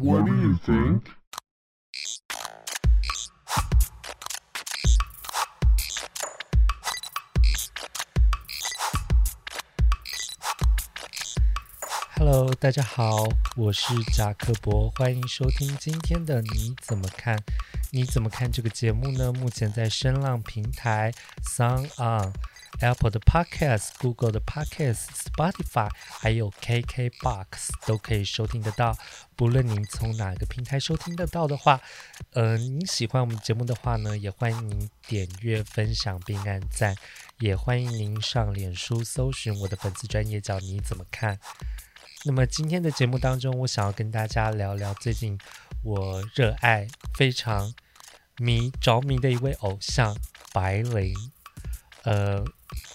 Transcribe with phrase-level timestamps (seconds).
[0.00, 1.02] What do you think?
[12.14, 13.24] Hello，大家好，
[13.56, 17.36] 我是贾克伯，欢迎收听今天的你怎么看？
[17.90, 19.32] 你怎么看这个节目呢？
[19.32, 21.12] 目前在声浪平台、
[21.42, 22.32] Sound On、
[22.80, 27.46] Apple 的 Podcast、Google 的 Podcast、Spotify，还有 KKBox
[27.86, 28.96] 都可以收听得到。
[29.36, 31.80] 不论您从哪个平台收听得到的话，
[32.32, 36.96] 呃，您喜欢我们节目的话呢，也欢迎您点阅、分享并按赞，
[37.38, 41.38] 也欢迎您上脸书搜寻我的粉丝专页叫你怎么看。
[42.24, 45.38] 那么今天的节目当中，我想要跟大家聊聊最近
[45.84, 47.72] 我热爱、非常
[48.38, 50.16] 迷着迷的一位偶像
[50.52, 51.14] 白灵。
[52.02, 52.44] 呃，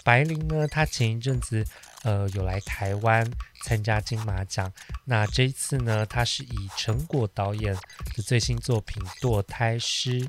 [0.04, 1.66] 白灵呢，她前一阵子
[2.04, 3.28] 呃有来台湾
[3.62, 4.72] 参加金马奖。
[5.04, 7.74] 那这一次呢，她是以成果导演
[8.14, 10.20] 的最新作品《堕胎师》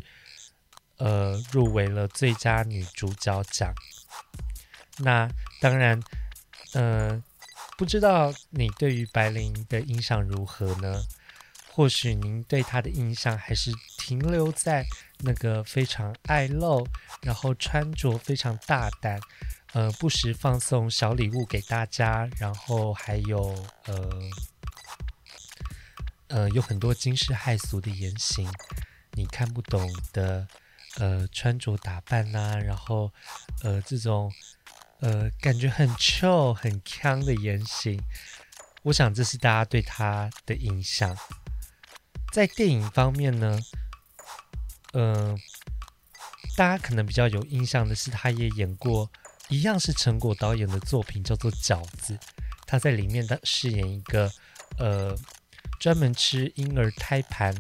[0.98, 3.72] 呃入围了最佳女主角奖。
[4.98, 5.30] 那
[5.62, 6.02] 当然，
[6.74, 7.22] 呃。
[7.78, 11.04] 不知道你对于白灵的印象如何呢？
[11.70, 14.86] 或许您对她的印象还是停留在
[15.20, 16.88] 那个非常爱露，
[17.22, 19.20] 然后穿着非常大胆，
[19.76, 23.54] 呃，不时放送小礼物给大家，然后还有
[23.88, 24.10] 呃
[26.28, 28.50] 呃有很多惊世骇俗的言行，
[29.12, 30.48] 你看不懂的
[30.98, 33.12] 呃穿着打扮呐、然后
[33.64, 34.32] 呃这种。
[35.02, 38.02] 呃，感觉很 chill 很锵的言行，
[38.84, 41.16] 我想这是大家对他的印象。
[42.32, 43.60] 在电影方面呢，
[44.94, 45.36] 呃，
[46.56, 49.12] 大家可能比较有印象的是，他也演过
[49.50, 52.14] 一样是成果导演的作品，叫做《饺子》。
[52.66, 54.32] 他在里面的饰演一个
[54.78, 55.16] 呃，
[55.80, 57.56] 专门吃婴儿胎盘，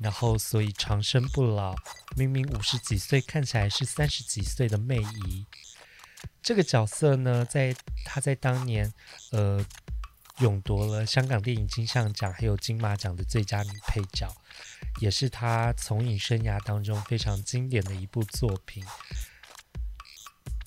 [0.00, 1.74] 然后所以长生不老，
[2.16, 5.46] 明明五十几岁，看起来是三十几岁的媚姨。
[6.42, 8.92] 这个角色呢，在他在当年，
[9.32, 9.64] 呃，
[10.38, 14.34] 勇夺了香港电影金像奖还有金马奖的最佳女配角，
[15.00, 18.82] 也是他从影生涯当中非常经典的一部作品。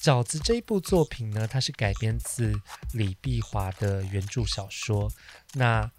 [0.06, 2.54] 饺子这一部作品呢，它是改编自
[2.94, 5.12] 李碧华的原著小说，
[5.54, 5.90] 那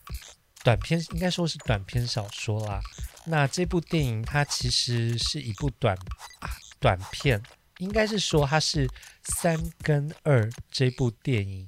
[0.63, 2.81] 短篇应该说是短篇小说啦。
[3.25, 5.97] 那这部电影它其实是一部短
[6.39, 7.43] 啊短片。
[7.79, 8.89] 应该是说，它是
[9.25, 11.67] 三跟二这部电影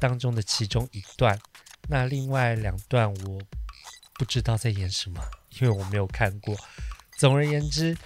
[0.00, 1.38] 当中的其中一段，
[1.88, 3.40] 那另外两段我
[4.14, 6.56] 不知道在演什么，因为我没有看过。
[7.16, 7.96] 总而言之，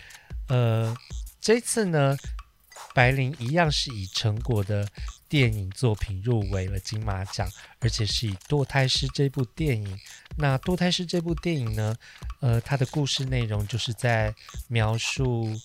[0.49, 0.95] 呃，
[1.41, 2.15] 这次呢，
[2.94, 4.86] 白灵一样是以成果的
[5.28, 9.98] 电影作品入围了金马奖，而且是以《堕胎师》这部电影。
[10.36, 11.97] 那《堕胎师》这部电影呢，
[12.41, 14.34] 呃，它的故事内容就是在
[14.69, 15.58] 描述。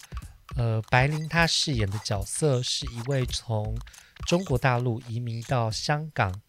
[0.56, 3.78] 呃，白灵她饰演的角色是一位从
[4.26, 6.42] 中国大陆移民到香港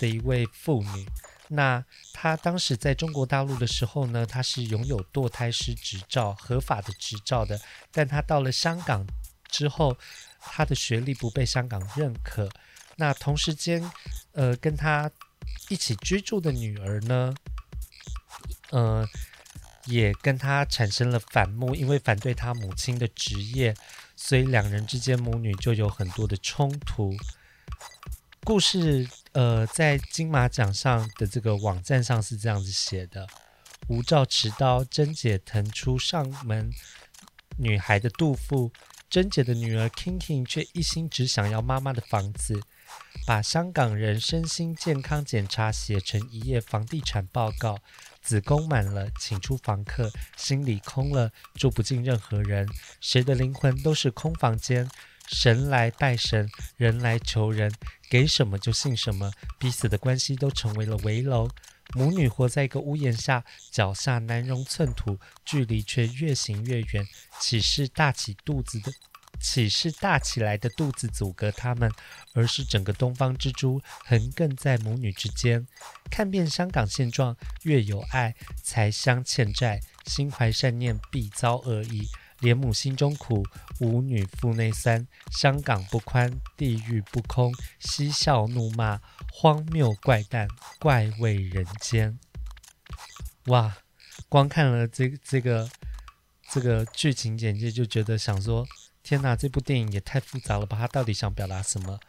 [0.00, 1.06] 的一位妇女。
[1.48, 7.58] 那她当时在中国大陆的时候呢，她是拥有堕胎师执照、合法的执照的。
[7.92, 9.06] 但她到了香港
[9.54, 9.96] 之后，
[10.40, 12.48] 她的学历不被香港认可。
[12.96, 13.90] 那同时间，
[14.32, 15.10] 呃，跟她
[15.68, 17.34] 一起居住的女儿呢，
[18.70, 19.08] 呃。
[19.86, 23.74] 也跟他产生了反目，因为反对他母亲的职业，
[24.16, 27.14] 所以两人之间母女就有很多的冲突。
[28.44, 33.28] 故事呃，在金马奖上的这个网站上是这样子写的：
[33.88, 36.72] 无照持刀，贞姐腾出上门
[37.58, 38.72] 女孩的肚腹，
[39.14, 42.60] 贞姐的女儿 Kinky 却一心只想要妈妈的房子，
[43.24, 47.78] 把香港人身心健康检查写成一页房地产报告。
[48.20, 52.68] 子宫满了，请出房客；心里空了，住不进任何人。
[53.00, 54.90] 谁的灵魂都是空房间。
[55.28, 57.72] 神来拜神，人来求人，
[58.10, 59.30] 给什么就信什么。
[59.60, 61.48] 彼此的关系都成为了围楼。
[61.92, 67.06] 母女活在一个屋檐下，脚下难容寸土，距离却越行越远。
[67.40, 68.92] 岂是大起肚子的？
[69.40, 71.90] 岂是大起来的肚子阻隔他们，
[72.34, 75.66] 而是整个东方之珠横亘在母女之间。
[76.10, 82.08] 看遍香港现状，越有爱才相欠债，心怀善念必遭恶意。
[82.44, 83.42] 连母心中苦，
[83.80, 85.04] 无女腹内酸。
[85.32, 89.00] 香港不宽，地狱不空，嬉笑怒骂，
[89.32, 90.46] 荒谬怪诞，
[90.78, 92.16] 怪味人间。
[93.46, 93.76] 哇，
[94.28, 95.68] 光看了这这个
[96.50, 98.64] 这个剧情简介，就觉得想说。
[99.06, 100.78] 天哪，这部电影也太复杂了吧！
[100.78, 102.00] 他到底想表达什么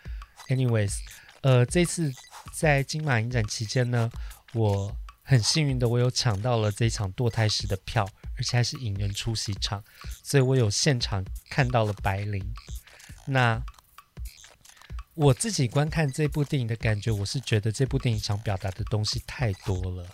[0.48, 0.94] ？Anyways，
[1.42, 2.10] 呃，这次
[2.54, 4.10] 在金马影展期间呢，
[4.54, 9.84] 我很幸运的，我有抢到了这场堕胎师的票，而且还是引人出席场，
[10.24, 12.54] 所以我有现场看到了白灵。
[13.26, 13.62] 那
[15.14, 20.08] 我自己观看这部电影的感觉，我是觉得这部电影想表达的东西太多了。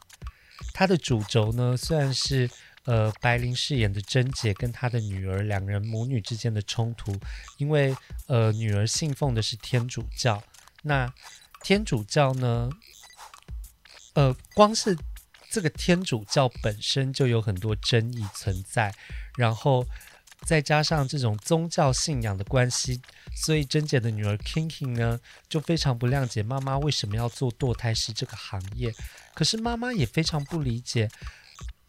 [0.73, 2.49] 它的主轴呢，虽然是
[2.85, 7.19] 呃白灵饰演的贞姐跟她的女儿两人母女之间的冲突，
[7.57, 7.95] 因为
[8.27, 10.41] 呃女儿信奉的是天主教，
[10.83, 11.11] 那
[11.63, 12.69] 天主教呢，
[14.13, 14.95] 呃光是
[15.51, 18.93] 这个天主教本身就有很多争议存在，
[19.35, 19.85] 然后
[20.47, 23.01] 再加上这种宗教信仰的关系，
[23.35, 25.19] 所以珍姐的女儿 King 呢
[25.49, 28.93] 就非常不谅解妈妈为什么要做堕胎师这个行业。
[29.33, 31.09] 可是妈妈也非常不理解，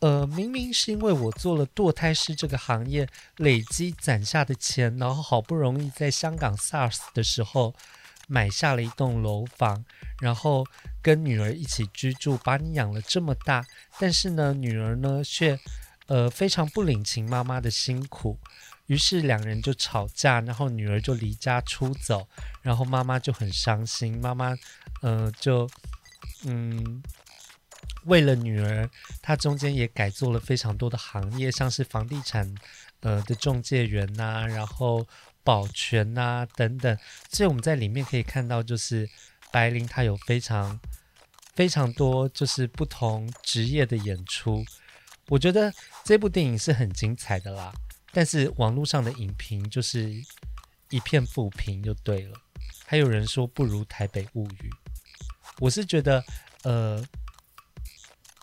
[0.01, 7.75] 呃，明明是因为我做了堕胎师这个行业，累积攒下的钱，然后好不容易在香港 SARS 的时候
[8.27, 9.85] 买下了一栋楼房，
[10.21, 10.67] 然后
[11.03, 13.67] 跟女儿一起居住，把你养了这么大，
[13.99, 15.59] 但是呢，女儿呢却
[16.07, 18.39] 呃非常不领情妈妈的辛苦，
[18.87, 22.27] 于是两人就吵架，然后女儿就离家出走，
[22.63, 24.57] 然后妈妈就很伤心，妈妈
[25.03, 25.69] 呃就
[26.45, 27.03] 嗯。
[28.05, 28.89] 为了女儿，
[29.21, 32.53] 她中间也改做了非常多的行业，像是房地产
[33.01, 35.07] 呃的中介员呐、然后
[35.45, 36.99] 保全呐、等等。
[37.31, 39.09] 所以我们在里面可以看到，就是
[39.53, 40.81] 白灵她有非常
[41.55, 44.65] 非常多就是不同职业的演出。
[45.29, 45.73] 我觉得
[46.05, 47.73] 这部电影是很精彩的啦，
[48.13, 50.11] 但是网络上的影评就是
[50.91, 52.37] 一片负评就对了。
[52.87, 54.71] 还有人说不如《台北物语》，
[55.59, 56.25] 我是觉得
[56.63, 57.05] 呃。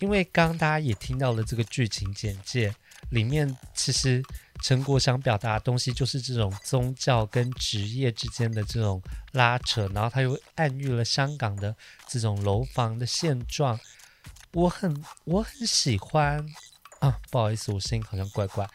[0.01, 2.73] 因为刚刚大家也听到了这个剧情简介，
[3.11, 4.23] 里面其实
[4.61, 9.01] 陈国想表达的东西就是这种宗教跟职业之间的这种
[9.31, 11.75] 拉扯，然后他又暗喻了香港的
[12.07, 13.79] 这种楼房的现状。
[14.51, 16.45] 我很我很喜欢
[17.00, 18.67] 啊，不好意思，我声音好像怪怪。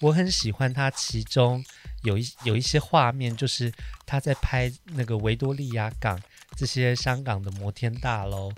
[0.00, 1.64] 我很喜欢他其中
[2.02, 3.72] 有一有一些画面，就是
[4.06, 6.20] 他在拍那个维多利亚港
[6.56, 8.52] 这些香港的摩天大楼，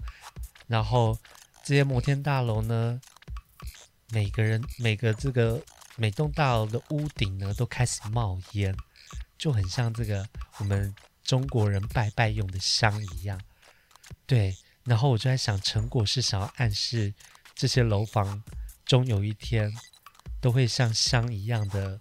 [0.67, 1.19] 然后。
[1.63, 2.99] 这些摩天大楼呢，
[4.09, 5.61] 每个人每个这个
[6.01, 8.75] 每栋大楼的屋顶呢都开始冒烟，
[9.37, 10.27] 就很像这个
[10.57, 13.39] 我们中国人拜拜用的香一样。
[14.25, 17.13] 对，然后我就在想，成果是想要暗示
[17.55, 18.43] 这些楼房
[18.87, 19.71] 终有一天
[20.41, 21.99] 都会像香一样的，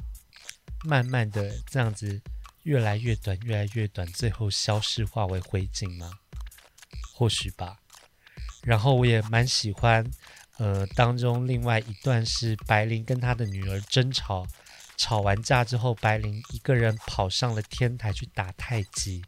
[0.86, 2.22] 慢慢的这样子
[2.64, 6.10] 越来越短，越来越短，最后消失化为灰烬吗？
[7.14, 7.78] 或许吧。
[8.64, 10.10] 然后我也蛮喜欢，
[10.60, 14.46] 呃，当中另外一段是白灵跟他的女儿争吵，
[14.98, 19.24] 吵完架之后，白灵一个人跑上了天台去打太极，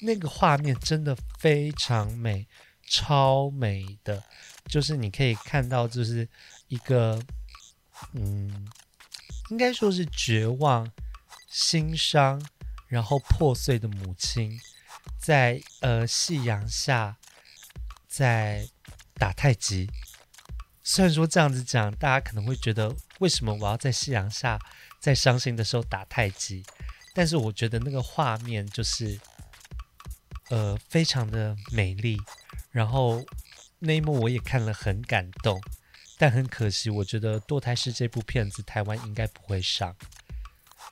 [0.00, 2.46] 那个画面真的非常美，
[2.86, 4.22] 超美的，
[4.66, 6.28] 就是你可以看到，就是
[6.68, 7.20] 一个，
[8.12, 8.68] 嗯，
[9.48, 10.92] 应该说是绝望、
[11.48, 12.40] 心伤，
[12.88, 14.60] 然后破碎的母亲，
[15.18, 17.16] 在呃夕阳下。
[18.14, 18.68] 在
[19.14, 19.88] 打太极，
[20.84, 24.58] 虽然说这样子讲，大家可能会觉得为什么我要在夕阳下，
[24.98, 26.64] 在伤心的时候打太极？
[27.14, 29.20] 但是我觉得那个画面就是，
[30.50, 32.18] 呃，非常的美丽。
[32.70, 33.24] 然后
[33.78, 35.60] 那一幕我也看了很感动，
[36.18, 39.94] 但很可惜，我觉得《堕胎师》这部片子台湾应该不会上，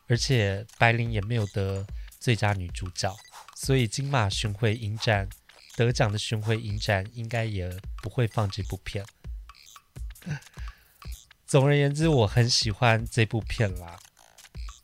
[0.06, 1.86] 而且白灵也没有得
[2.20, 3.16] 最佳女主角，
[3.56, 5.28] 所以金马巡回影展。
[5.76, 7.70] 得奖的巡回影展应该也
[8.02, 9.02] 不会放这部片。
[11.50, 13.98] 总而言之，我很喜欢这部片啦。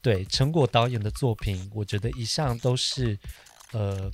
[0.02, 3.16] 对，陈果导演的作品，我觉得一向都是
[3.70, 4.10] 呃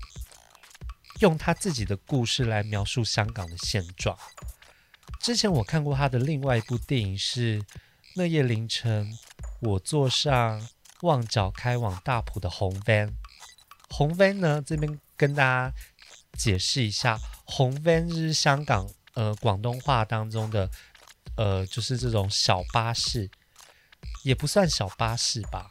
[1.20, 4.14] 用他自己的故事来描述香港的现状。
[5.18, 7.58] 之前我看过他的另外一部电影是
[8.16, 9.10] 《那夜凌晨，
[9.60, 10.68] 我坐上
[11.00, 13.06] 旺角开往大埔的红 van》。
[13.88, 15.74] 红 van 呢，这边跟大家。
[16.38, 20.70] 解释一下，红 van 是香港呃广东话当中的
[21.36, 23.30] 呃，就是这种小巴士，
[24.24, 25.68] 也不算小巴士吧，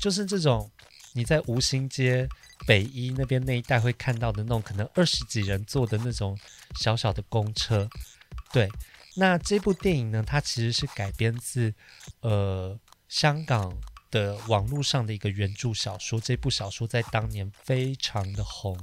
[0.00, 0.70] 就是这种
[1.12, 2.28] 你在吴兴街
[2.66, 6.38] 北一那边那一带会看到的那种可能二十几人坐的那种
[6.76, 7.88] 小小的公车。
[8.52, 8.68] 对，
[9.16, 11.74] 那这部电影呢，它其实是改编自
[12.20, 12.78] 呃
[13.08, 13.76] 香港
[14.10, 18.78] 的网络上的一个原著小说，这部小说在当年非常的红。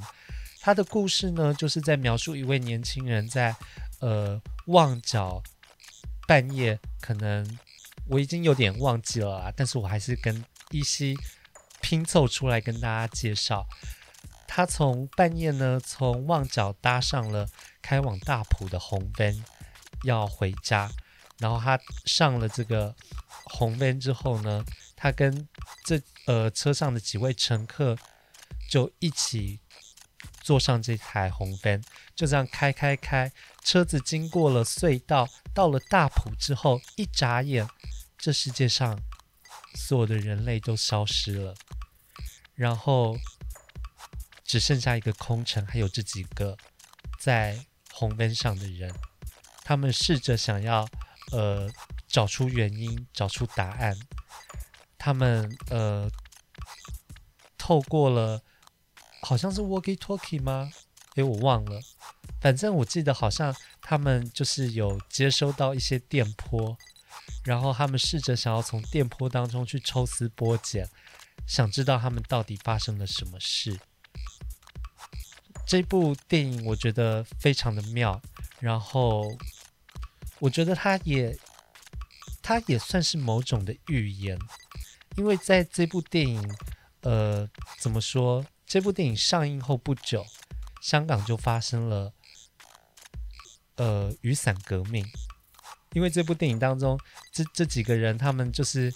[0.60, 3.56] 它的故事呢，就是在描述一位年轻人在，
[4.00, 5.42] 呃，旺角
[6.28, 7.58] 半夜，可能
[8.08, 11.18] 我已经有点忘记了啦，但是我还是跟依稀
[11.82, 13.68] 拼凑出来跟大家介绍。
[14.48, 17.48] 他从半夜呢，从旺角搭上了
[17.82, 19.42] 开往大埔的红 van
[20.04, 20.92] 要回家，
[21.40, 22.94] 然后他上了这个
[23.46, 25.48] 红 van 之后呢，他跟
[25.86, 27.98] 这呃车上的几位乘客
[28.70, 29.62] 就一起
[30.42, 31.82] 坐上这台红 van，
[32.14, 33.32] 就这样开开开，
[33.64, 37.68] 车子经过了隧道，到了大埔之后，一眨眼，
[38.18, 39.00] 这世界上
[39.76, 41.56] 所有的人类都消失了，
[42.56, 43.18] 然后。
[44.44, 46.58] 只剩下一个空城，还有这几个
[47.18, 48.94] 在红灯上的人，
[49.64, 50.86] 他们试着想要
[51.32, 51.72] 呃
[52.06, 53.98] 找出原因，找出答案。
[54.98, 56.12] 他们呃
[57.58, 58.44] 透过了
[59.22, 60.70] 好像是 walkie talkie 吗？
[61.16, 61.80] 诶，我忘了。
[62.42, 66.76] 反正我记得好像他们就是有接收到一些电波，
[67.46, 70.90] 然后他们试着想要从电波当中去抽丝剥茧，
[71.46, 73.80] 想知道他们到底发生了什么事。
[75.68, 78.20] 这部电影我觉得非常的妙，
[78.60, 79.38] 然后
[80.40, 81.38] 我觉得它也
[82.42, 84.38] 它也算是某种的预言，
[85.16, 86.56] 因为在这部电影，
[87.02, 88.44] 呃，怎么说？
[88.66, 90.26] 这部电影上映后不久，
[90.82, 92.14] 香港就发生了
[93.82, 95.06] 呃雨伞革命，
[95.94, 97.00] 因为这部电影当中，
[97.32, 98.94] 这这几个人他们就是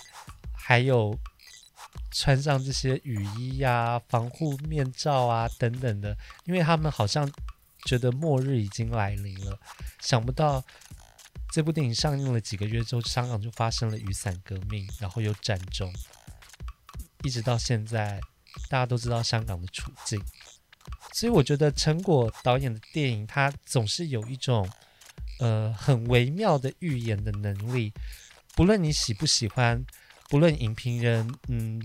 [0.54, 1.18] 还有。
[2.12, 7.30] 穿上这些雨衣呀、防护面罩啊等等的，因为他们好像
[7.86, 9.58] 觉得末日已经来临了。
[10.02, 10.64] 想不到
[11.52, 15.92] 这部电影上映了几个月之后，香港就发生了雨伞革命，然后有战争，
[17.24, 18.20] 一直到现在，
[18.70, 20.22] 大家都知道香港的处境。
[21.14, 24.70] 所以我觉得陈果导演的电影，他总是有一种
[25.40, 27.94] 呃很微妙的预言的能力，
[28.56, 29.86] 不论你喜不喜欢。
[30.28, 31.80] 不论影评人嗯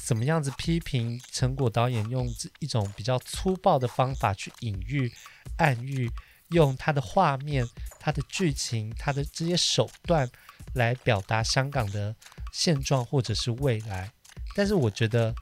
[0.00, 5.10] 怎么样子批评陈果导演用这一种比较粗暴的方法去隐喻、
[5.58, 6.10] 暗喻，
[6.48, 7.64] 用他的画面、
[8.00, 10.28] 他的剧情、他的这些手段
[10.74, 12.12] 来表达香港的
[12.52, 14.10] 现状或者是未来，
[14.56, 15.32] 但是我觉得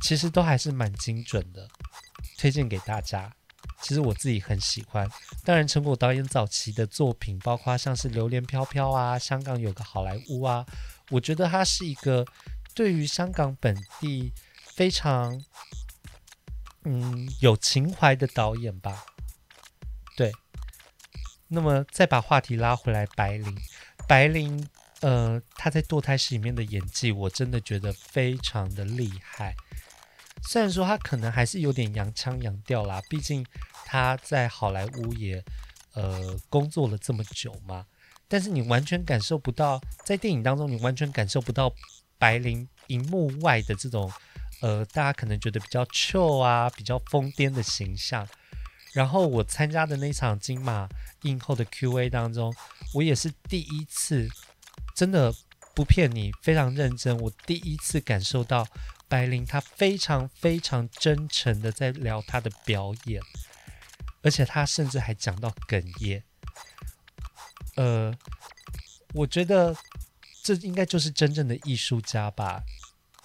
[0.00, 1.68] 其实都还是蛮精准的，
[2.42, 3.32] 推荐给大家。
[3.80, 5.08] 其实我自己很喜欢。
[5.44, 10.66] 当然，陈果导演早期的作品，包括像是《榴莲飘飘》啊，《香港有个好莱坞》啊。
[11.10, 12.26] 我觉得他是一个
[12.74, 14.32] 对于香港本地
[14.64, 15.40] 非常
[16.82, 19.04] 嗯有情怀的导演吧。
[20.16, 20.32] 对，
[21.46, 23.56] 那么再把话题拉回来，白灵，
[24.08, 24.68] 白灵，
[25.00, 29.54] 呃，他在堕胎师里面的演技，我真的觉得非常的厉害。
[30.42, 33.44] 虽然说他可能还是有点洋腔洋调啦，毕竟
[33.84, 35.42] 他在好莱坞也
[35.94, 37.86] 呃工作了这么久嘛。
[38.28, 41.72] 但是你完全感受不到，在电影当中，你完全感受不到
[42.18, 44.10] 白灵荧幕外的这种，
[44.62, 48.26] 呃，大家可能觉得比较丑啊，比较疯癫的形象。
[48.94, 50.88] 然后我参加的那场金马
[51.22, 52.54] 映后的 Q&A 当中，
[52.94, 54.28] 我也是第一次，
[54.94, 55.32] 真的
[55.74, 58.66] 不骗你，非常认真，我第一次感受到
[59.12, 63.20] 白灵她非常非常真诚的在聊她的表演，
[64.22, 66.24] 而且她甚至还讲到哽咽。
[67.76, 68.16] 呃，
[69.12, 69.76] 我觉得
[70.42, 72.62] 这应该就是真正的艺术家吧。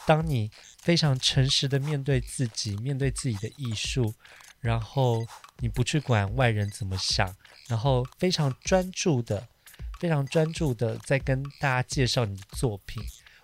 [0.05, 0.51] 当你
[0.81, 4.13] 非常诚实的面对自己，面对自己的艺术，
[4.59, 5.25] 然后
[5.59, 7.33] 你不去管外人怎么想，
[7.69, 9.47] 然后非常专注的、
[10.01, 13.01] 非常专注的在跟大家介绍你的作品，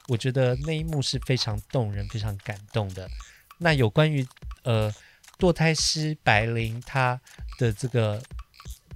[0.08, 3.10] 我觉得那一幕是非常动人、非常感动的。
[3.58, 4.26] 那有关于
[4.64, 4.94] 呃
[5.38, 7.20] 堕胎师白灵他
[7.58, 8.22] 的这个。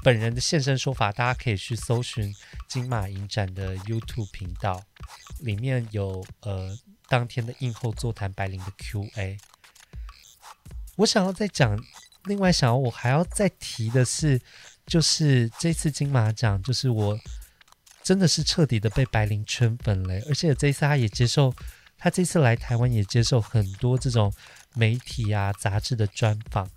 [0.04, 2.34] 本人的现身说法，大家可以去搜寻
[2.70, 4.82] 金马影展的 YouTube 频道，
[5.40, 6.78] 里面有呃
[7.10, 9.38] 当天的映后座谈白灵的 Q&A。
[10.98, 11.84] 我想要再讲，
[12.26, 14.40] 另外想要我还要再提的是，
[14.86, 17.20] 就是这次金马奖，就是我
[18.08, 21.54] 真的是彻底的被白灵圈粉了，而且这次他也接受，
[21.98, 24.34] 他这次来台湾也接受很多这种
[24.76, 26.70] 媒体啊杂志的专访。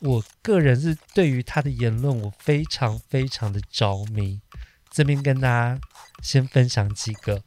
[0.00, 4.40] 我个人是对于他的言论，我非常非常的着迷。
[4.88, 5.80] 这边跟大家
[6.22, 7.42] 先分享几个，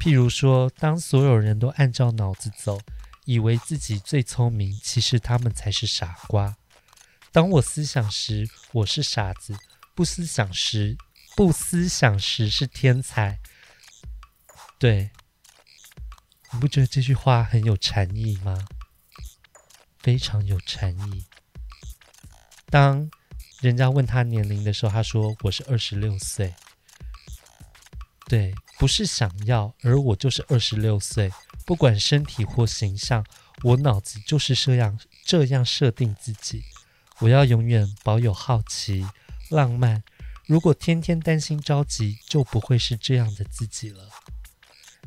[0.00, 2.80] 譬如说，当所有人都按照脑子走，
[3.26, 6.56] 以为自己最聪明，其实他们才是傻瓜。
[7.30, 9.54] 当我思想时，我是傻子；
[9.94, 10.96] 不思想时，
[11.34, 13.38] 不思想时是天才。
[14.78, 15.10] 对，
[16.52, 18.66] 你不觉得这句话很有禅意吗？
[20.00, 21.24] 非常有禅意。
[22.68, 23.10] 当
[23.60, 26.54] 人家问他年龄的时候，他说：“我是二十六岁。”
[28.26, 31.30] 对，不是想要，而我就是二十六岁。
[31.64, 33.24] 不管身体或形象，
[33.62, 36.64] 我脑子就是这样这样设定自己。
[37.20, 39.06] 我要永远保有好奇、
[39.50, 40.02] 浪漫。
[40.52, 44.06] 如果天天担心着急，就不会是这样的自己了。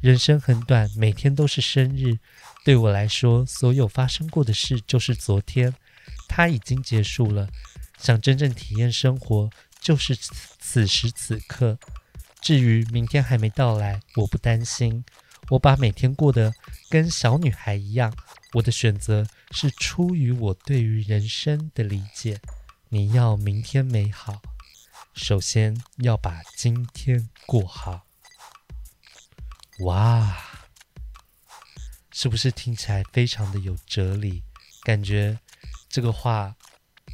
[0.01, 2.17] 人生很短，每天都是生日。
[2.63, 5.71] 对我来说，所有发生过的事就是昨天，
[6.27, 7.47] 它已经结束了。
[7.99, 9.47] 想真正体验生活，
[9.79, 11.77] 就是此，时此刻。
[12.41, 15.05] 至于明天还没到来，我不担心。
[15.49, 16.51] 我把每天过得
[16.89, 18.11] 跟小女孩一样。
[18.53, 22.39] 我的选择是出于我对于人生的理解。
[22.89, 24.41] 你要明天美好，
[25.15, 28.05] 首先要把今天过好。
[29.79, 30.37] 哇，
[32.11, 34.43] 是不是听起来非常的有哲理？
[34.83, 35.39] 感觉
[35.87, 36.55] 这个话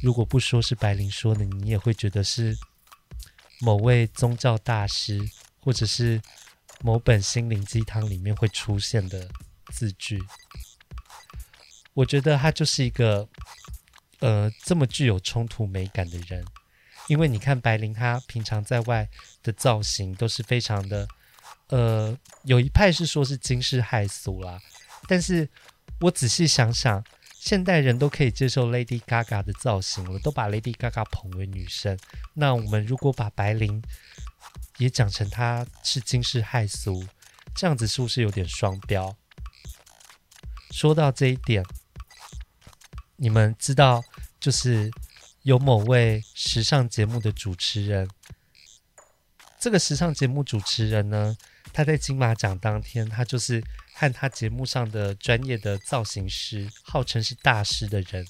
[0.02, 2.56] 如果不说是白灵说的，你也会觉得是
[3.60, 5.20] 某位宗教大师，
[5.60, 6.20] 或者是
[6.80, 9.30] 某本心灵鸡汤里面会出现的
[9.72, 10.20] 字句。
[11.94, 13.28] 我觉得他就是一个，
[14.18, 16.44] 呃，这么具有冲突美感的人，
[17.08, 19.08] 因为你看白灵，她平常在外
[19.42, 21.06] 的造型都是非常的，
[21.68, 24.60] 呃，有一派是说是惊世骇俗啦，
[25.08, 25.48] 但是
[26.00, 27.04] 我仔细想想，
[27.38, 31.98] 现代人都可以接受 Lady Gaga 的造型了，都把 Lady Gaga 捧为女神，
[32.34, 33.82] 那我们如果把白灵
[34.78, 37.04] 也讲成她是惊世骇俗，
[37.54, 39.16] 这样子是不是有点双标？
[40.70, 41.64] 说到这一点。
[43.16, 44.02] 你们知道，
[44.40, 44.90] 就是
[45.42, 48.08] 有某位时尚节目的主持人，
[49.58, 51.36] 这个时尚节目主持人呢，
[51.72, 53.62] 他在金马奖当天，他就是
[53.94, 58.24] 和他节目上的专业的造型师，号称是大师的人，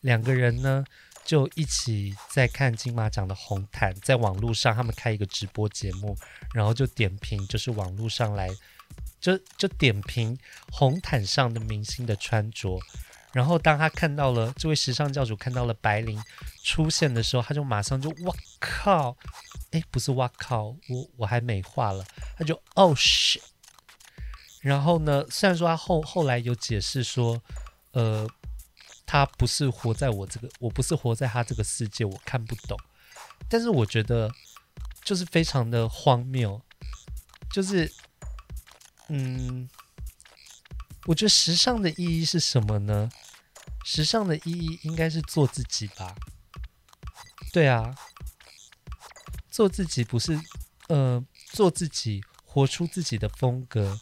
[0.00, 0.84] 两个人呢
[1.24, 6.16] 就一起在看金马奖的红毯，在网络上他们开一个直播节目，
[6.52, 8.48] 然后就点评，就是网络上来
[9.20, 10.36] 就就点评
[10.72, 12.80] 红毯上的明星的穿着。
[13.36, 16.18] 然后当他看到了这位时尚教主看到了白灵
[16.64, 19.14] 出现的时候，他就马上就哇靠，
[19.72, 22.02] 哎，不是哇靠，我我还美化了，
[22.38, 23.42] 他就哦 shit。
[24.62, 27.38] 然后呢，虽然说他后后来有解释说，
[27.90, 28.26] 呃，
[29.04, 32.80] 他不是活在我这个，我不是活在他这个世界，我看不懂。
[33.50, 34.32] 但是我觉得
[35.04, 36.58] 就是非常的荒谬，
[37.50, 37.92] 就是
[39.08, 39.68] 嗯。
[41.08, 43.08] 我觉得时尚的意义是什么呢？
[43.88, 46.12] 时尚的意义应该是做自己吧。
[47.52, 47.94] 对啊，
[49.48, 50.36] 做自己不是，
[50.88, 54.00] 呃，做自己，活出自己的风格。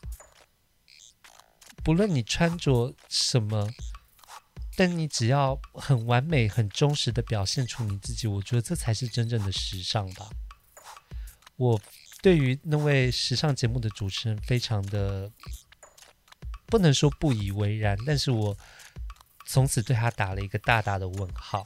[1.85, 3.69] 不论你穿着什么，
[4.75, 10.31] 但你只要很完美、很忠实的表现出你自己，我觉得这才是真正的时尚吧。
[11.57, 11.79] 我
[12.23, 15.31] 对于那位时尚节目的主持人非常的。
[16.67, 18.57] 不能说不以为然，但是我
[19.47, 21.65] 从此对他打了一个大大的问号。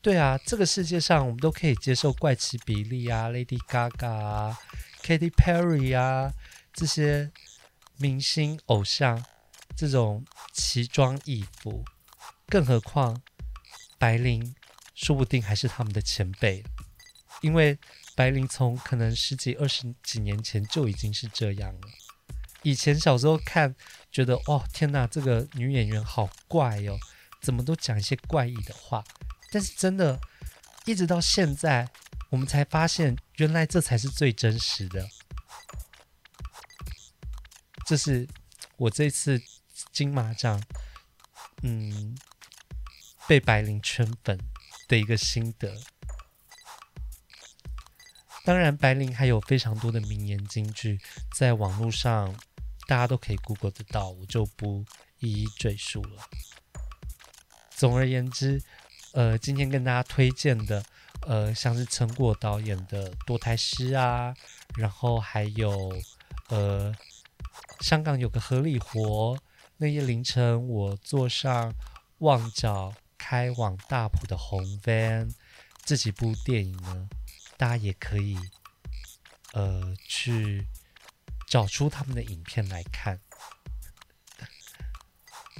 [0.00, 4.58] 对啊，这个世界上我们都可以接受怪奇比莉啊、Lady Gaga 啊、
[5.02, 6.32] Katy Perry 啊
[6.72, 7.32] 这些
[7.96, 9.24] 明星偶像
[9.76, 11.84] 这种奇装异服，
[12.46, 13.20] 更何况
[13.98, 14.54] 白灵
[14.94, 16.62] 说不定还是他们的前辈，
[17.40, 17.76] 因为
[18.14, 21.88] 白灵从可能十几、二十几年前就已经是这样了。
[22.66, 23.76] 以前小时候看，
[24.10, 26.98] 觉得哦天哪，这个女演员好怪哦，
[27.40, 29.04] 怎么都讲一些怪异的话。
[29.52, 30.18] 但是真的，
[30.84, 31.88] 一直到现在，
[32.28, 35.06] 我们才发现，原来这才是最真实的。
[37.86, 38.26] 这是
[38.78, 39.40] 我这次
[39.92, 40.60] 金马奖，
[41.62, 42.18] 嗯，
[43.28, 44.36] 被白灵圈粉
[44.88, 45.72] 的一个心得。
[48.44, 50.98] 当然，白灵还有非常多的名言金句，
[51.32, 52.34] 在网络上。
[52.86, 54.84] 大家都可以 Google 得到，我就不
[55.18, 56.22] 一一赘述了。
[57.70, 58.62] 总而言之，
[59.12, 60.84] 呃，今天跟大家推荐的，
[61.22, 64.34] 呃，像是陈果导演的《堕胎师》啊，
[64.76, 65.92] 然后还有，
[66.48, 66.94] 呃，
[67.80, 69.36] 香港有个合理活，
[69.78, 71.74] 那夜凌晨我坐上
[72.18, 75.34] 旺角开往大埔的红 van，
[75.84, 77.08] 这几部电影呢，
[77.56, 78.38] 大家也可以，
[79.52, 80.66] 呃，去。
[81.46, 83.20] 找出他们的影片来看。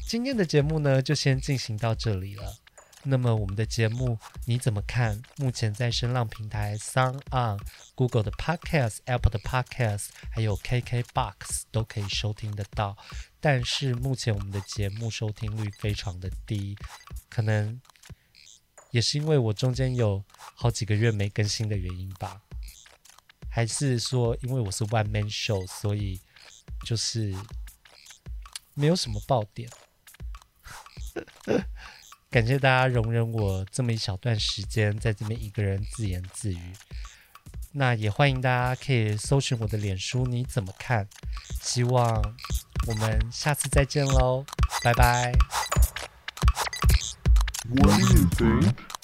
[0.06, 2.58] 今天的节目呢，就先进行到这里了。
[3.08, 5.22] 那么我们的节目你怎么看？
[5.36, 7.60] 目前在声浪平台、SoundOn、
[7.94, 12.96] Google 的 Podcast、Apple 的 Podcast，还有 KKBox 都可以收听得到。
[13.40, 16.76] 但是目前我们的节目收听率非常的低，
[17.28, 17.80] 可能
[18.90, 20.24] 也是因为我中间有
[20.56, 22.42] 好几个月没更新的原因吧。
[23.56, 26.20] 还是说，因为我是 one man show，所以
[26.84, 27.34] 就是
[28.74, 29.66] 没有什么爆点。
[32.28, 36.60] 感谢大家容忍我这么一小段时间在这边一个人自言自语。
[37.72, 41.08] 那也欢迎大家可以搜寻我的脸书，你怎么看？
[41.62, 42.22] 希望
[42.86, 44.44] 我们下次再见喽，
[44.82, 45.32] 拜拜。
[47.70, 48.95] What do you think?